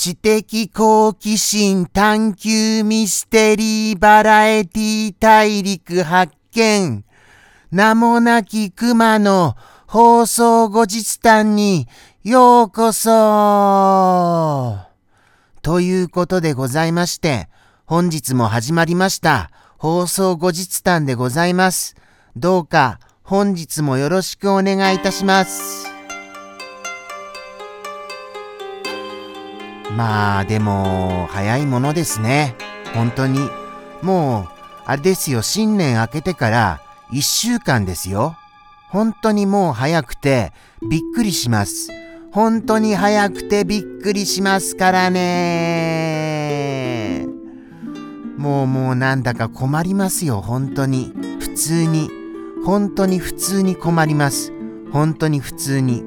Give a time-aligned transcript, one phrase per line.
[0.00, 7.04] 知的好奇心探求ミステリーバラエティ大陸発見。
[7.70, 11.86] 名もなき熊の放送後日談に
[12.24, 14.78] ようこそ
[15.60, 17.50] ということでございまして、
[17.84, 21.94] 本日も始まりました放送後日談でございます。
[22.36, 25.99] どうか本日もよろしくお願いいたします。
[29.96, 32.54] まあでも早いものですね。
[32.94, 33.38] 本当に。
[34.02, 34.48] もう
[34.86, 36.80] あれですよ、新年明けてから
[37.12, 38.36] 1週間ですよ。
[38.88, 40.52] 本当にもう早くて
[40.88, 41.90] びっくりします。
[42.32, 46.20] 本当に早くてびっくりしますからね。
[48.36, 51.12] もうもうなんだか困りますよ、本当に。
[51.40, 52.10] 普通に。
[52.64, 54.52] 本当に普通に困ります。
[54.92, 56.04] 本当に普通に。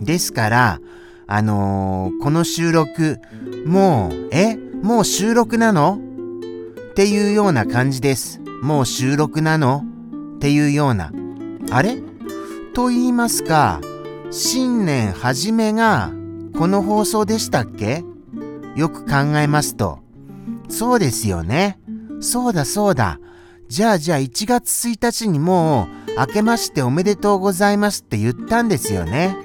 [0.00, 0.80] ですから、
[1.26, 3.18] あのー、この収録、
[3.66, 4.56] もう、え？
[4.82, 6.00] もう収録なの？
[6.90, 8.40] っていうような感じです。
[8.62, 9.84] もう収録なの？
[10.36, 11.12] っていうような。
[11.70, 12.02] あれ？
[12.74, 13.80] と言いますか、
[14.30, 16.10] 新年初めが
[16.58, 18.04] この放送でしたっけ？
[18.76, 20.00] よく考えますと。
[20.68, 21.78] そうですよね。
[22.20, 23.18] そうだそうだ。
[23.68, 29.36] じゃあじゃあ1月1日にもう明けましておめでとうございますって言ったんですよね。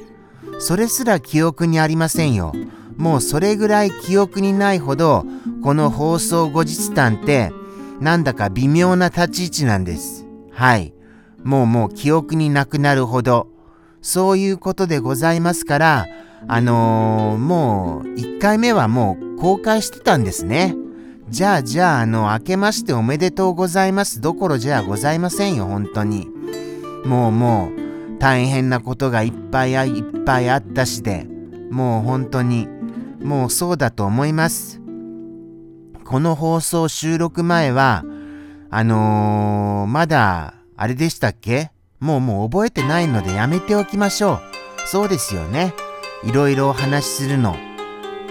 [0.59, 2.53] それすら記憶にありませんよ。
[2.97, 5.23] もうそれぐらい記憶にないほど
[5.61, 7.51] この放送後日談って
[7.99, 10.25] なんだか微妙な立ち位置なんです。
[10.51, 10.93] はい。
[11.43, 13.47] もうもう記憶になくなるほど。
[14.01, 16.07] そういうことでございますから、
[16.47, 20.75] あのー、もう1回目はもう公開してたんですね。
[21.29, 26.29] じゃあじゃあ、あの、明けましておめでとうございますどころじゃございませんよ、本当に。
[27.05, 27.86] もうもう、
[28.19, 31.27] 大変なことがいっぱいあいっぱいあったしで、
[31.69, 32.67] もう本当に、
[33.21, 34.81] もうそうだと思います。
[36.03, 38.03] この放送収録前は、
[38.69, 41.71] あのー、まだ、あれでしたっけ？
[41.99, 44.41] もうもう覚えてないのでやめておきましょう。
[44.85, 45.73] そうですよね。
[46.23, 47.55] いろいろお話しするの。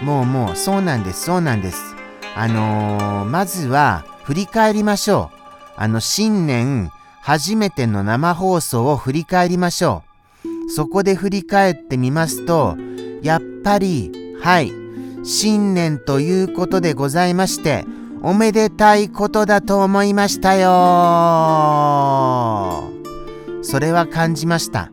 [0.02, 1.96] もうもうそうなんです、そうなんです。
[2.34, 5.36] あのー、まずは振り返りましょう。
[5.76, 6.90] あの新年
[7.26, 10.04] 初めての生放送を振り返りましょ
[10.44, 10.70] う。
[10.70, 12.76] そこで振り返ってみますと、
[13.20, 14.70] やっぱり、はい、
[15.24, 17.84] 新年ということでございまして、
[18.22, 20.68] おめでたいことだと思いましたよ
[23.60, 24.92] それは感じました。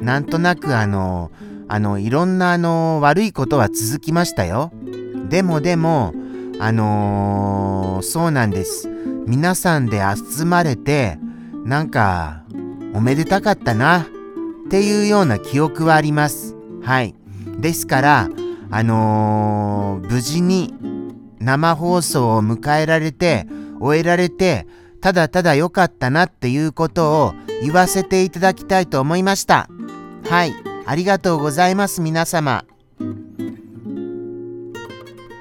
[0.00, 1.30] なんとなくあの、
[1.68, 4.72] あの、いろんなあの、悪いことは続きましたよ。
[5.28, 6.14] でもでも、
[6.58, 8.88] あのー、そうなんです。
[9.26, 10.00] 皆さんで
[10.38, 11.18] 集まれて、
[11.66, 12.44] なんか、
[12.94, 14.04] おめでたかったな、っ
[14.70, 16.54] ていうような記憶はあります。
[16.82, 17.16] はい。
[17.58, 18.28] ですから、
[18.70, 20.72] あのー、無事に
[21.40, 23.48] 生放送を迎えられて、
[23.80, 24.68] 終えられて、
[25.00, 29.68] ただただ良かったなっていうことを言わせていただきたいと思いました。
[30.28, 30.54] はい、
[30.86, 32.64] ありがとうございます皆様。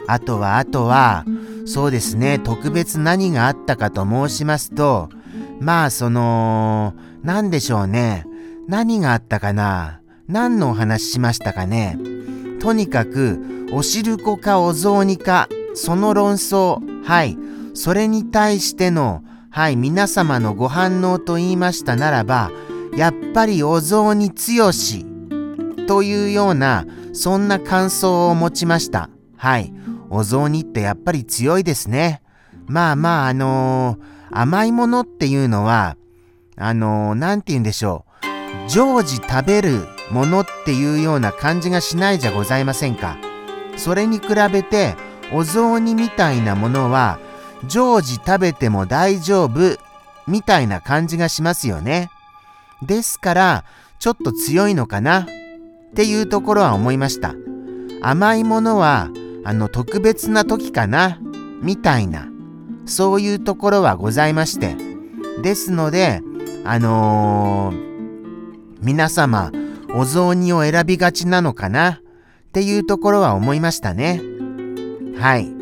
[0.07, 1.23] あとはあとは、
[1.67, 5.09] そうですね、特別何があったかと申しますと、
[5.59, 6.93] まあその、
[7.23, 8.25] 何でしょうね。
[8.67, 11.99] 何があったかな何のお話しましたかね
[12.59, 17.37] とにかく、おしるこかお雑煮か、その論争、はい、
[17.73, 22.51] それに対しての、はい、皆様のご反応と言いましたならば、
[22.95, 25.05] やっぱりお雑煮強し、
[25.87, 29.09] というような、そんな感想を持ちました。
[29.37, 29.73] はい。
[30.09, 32.21] お雑煮ってやっぱり強いですね。
[32.67, 35.95] まあまあ、あのー、甘いものっていうのは、
[36.57, 38.05] あのー、なんて言うんでしょ
[38.67, 38.69] う。
[38.69, 43.17] 常時食べるものっていうような感じがしないじゃございませんか。
[43.77, 44.95] それに比べて、
[45.31, 47.17] お雑煮みたいなものは、
[47.65, 49.77] 常時食べても大丈夫
[50.27, 52.11] みたいな感じがしますよね。
[52.81, 53.63] ですから、
[53.99, 55.25] ちょっと強いのかなっ
[55.95, 57.33] ていうところは思いました。
[58.01, 59.09] 甘いものは、
[59.45, 61.19] あの、特別な時かな
[61.61, 62.27] みたいな、
[62.85, 64.75] そういうところはございまして。
[65.41, 66.21] ですので、
[66.63, 69.51] あのー、皆様、
[69.93, 71.91] お雑煮を選びがちなのかな？
[71.91, 72.01] っ
[72.53, 74.21] ていうところは思いましたね。
[75.17, 75.53] はい。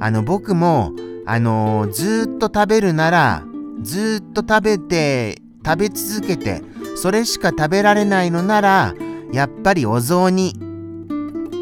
[0.00, 0.92] あの、僕も、
[1.26, 3.44] あのー、ずっと食べるなら、
[3.82, 6.62] ずっと食べて、食べ続けて、
[6.96, 8.94] それしか食べられないのなら、
[9.32, 10.54] やっぱりお雑煮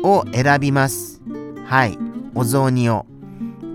[0.03, 1.23] を選びます。
[1.67, 1.99] はい。
[2.35, 3.06] お雑煮を。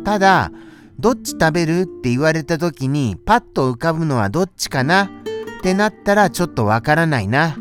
[0.03, 0.51] ただ、
[0.99, 1.81] どっち食べる？
[1.81, 5.03] って言われた時に、パッと浮かぶのはどっちかな？
[5.03, 5.07] っ
[5.61, 7.49] てなったらちょっとわからないな。
[7.49, 7.53] っ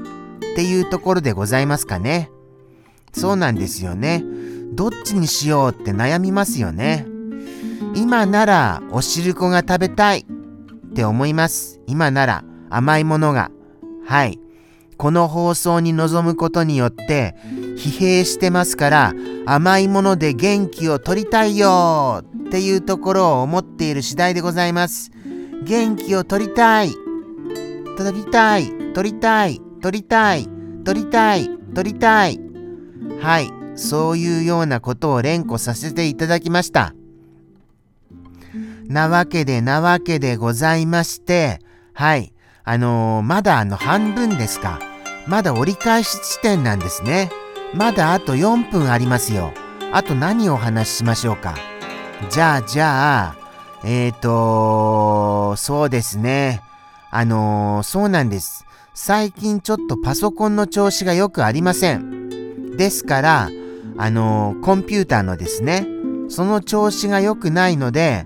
[0.56, 2.30] ていうところでございますかね。
[3.12, 4.24] そうなんですよね。
[4.72, 7.06] どっちにしようって悩みますよね。
[7.94, 11.80] 今ならお汁粉が食べたいって思います。
[11.86, 13.50] 今なら甘いものが。
[14.06, 14.38] はい。
[14.96, 17.34] この放送に臨むことによって
[17.76, 19.14] 疲弊してますから
[19.44, 25.10] 甘いもので元気を取りたいよっていうところを思っている次第でございます。
[25.64, 26.92] 元気を取りたい。
[27.96, 28.72] 取りたい。
[28.94, 29.60] 取りたい。
[29.82, 30.48] 取りたい。
[30.84, 31.48] 取りたい。
[31.74, 32.40] 取りたい。
[33.20, 33.50] はい。
[33.74, 36.94] そういうようなことを連呼させていただきました。
[38.86, 41.58] なわけでなわけでございまして、
[41.92, 42.32] はい。
[42.64, 44.78] あのー、まだあの半分ですか。
[45.26, 47.30] まだ折り返し地点なんですね。
[47.74, 49.52] まだあと4分ありますよ。
[49.92, 51.54] あと何をお話ししましょうか。
[52.30, 53.36] じゃあ、じゃあ、
[53.84, 56.62] えっ、ー、と、そうですね。
[57.10, 58.66] あのー、そうなんです。
[58.94, 62.76] 最近ちょっとパソコンの調子がよくありません。
[62.76, 63.50] ですから、
[63.96, 65.86] あのー、コンピューターのですね、
[66.28, 68.24] その調子が良くないので、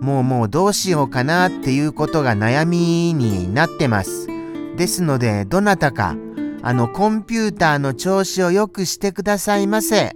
[0.00, 4.28] もうもうどうしようかなっていうことが悩みになってます。
[4.76, 6.16] ですので、どなたか、
[6.64, 10.14] あの、コンピューターの調子を良くしてくださいませ。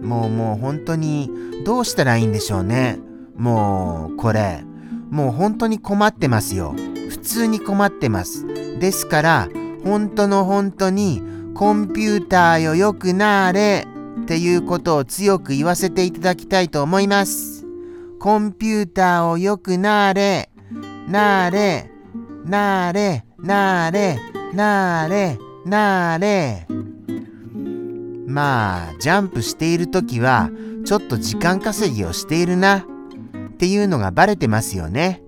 [0.00, 1.30] もうもう本当に、
[1.64, 2.98] どうしたらいいんでしょうね。
[3.36, 4.64] もう、これ。
[5.10, 6.74] もう本当に困ってますよ。
[7.08, 8.46] 普通に困ってます。
[8.78, 9.48] ですから、
[9.84, 11.22] 本当の本当に、
[11.54, 13.86] コンピューターよよくなーれ
[14.22, 17.66] っていうことを強く言わせていただきたいと思います。
[18.20, 20.50] コンピューターをよくなーれ、
[21.08, 21.90] なーれ、
[22.44, 24.18] なーれ、なーれ、
[24.54, 26.66] なーれ、なーれ。
[28.28, 30.50] まあ、ジャンプしているときは、
[30.84, 32.82] ちょっと時間稼ぎをしているなっ
[33.58, 35.22] ていうのがバレてますよね。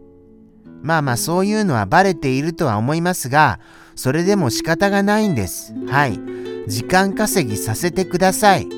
[0.82, 3.58] まあまあそういうのはバレているとは思いますが、
[3.96, 5.74] それでも仕方がないんです。
[5.88, 6.20] はい。
[6.68, 8.68] 時間稼ぎさせてください。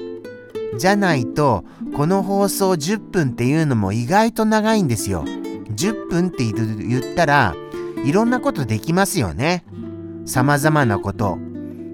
[0.78, 5.24] じゃないと、この放送10分っていうのも意外と長いんですよ。
[5.24, 7.54] 10分って言ったら、
[8.06, 9.64] いろんなことできますよね。
[10.26, 11.38] 様々なこと。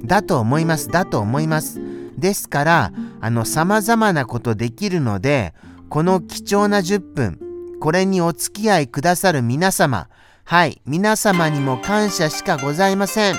[0.05, 0.89] だと思います。
[0.89, 1.81] だと思います。
[2.19, 2.93] ですから、
[3.23, 5.55] あの、様々なことできるので、
[5.89, 7.39] この貴重な10分、
[7.81, 10.09] これにお付き合いくださる皆様、
[10.45, 13.37] はい、皆様にも感謝しかございません。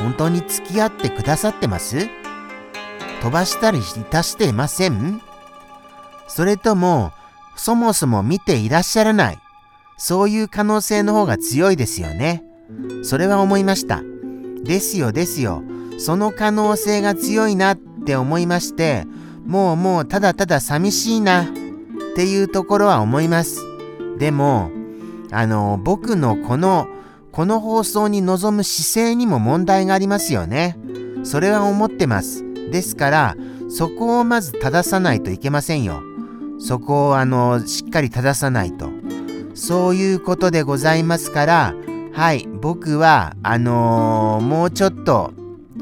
[0.00, 2.08] 本当に付き合ってくださってます？
[3.22, 5.20] 飛ばしたりいたしていません？
[6.26, 7.12] それとも、
[7.54, 9.38] そもそも見ていらっしゃらない？
[9.98, 12.44] そういう可能性の方が強いですよね。
[13.02, 14.02] それは思いました。
[14.64, 15.62] ですよですよ。
[15.98, 19.04] その可能性が強いなって思いまして、
[19.44, 21.46] もうもうただただ寂しいなっ
[22.14, 23.64] ていうところは思います。
[24.18, 24.70] でも、
[25.32, 26.86] あの、僕のこの、
[27.32, 30.78] この放送に臨む姿勢にも問題がありますよね。
[31.24, 32.44] それは思ってます。
[32.70, 33.36] ですから、
[33.68, 36.02] そこをまず正さないといけませんよ。
[36.58, 38.97] そこをあの、しっかり正さないと。
[39.58, 41.74] そういうことでございますから、
[42.14, 45.32] はい、僕は、あのー、もうちょっと、